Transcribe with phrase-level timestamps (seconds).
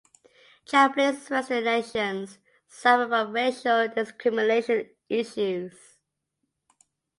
[0.65, 5.75] Japanese in Western nations suffered from racial discrimination issues.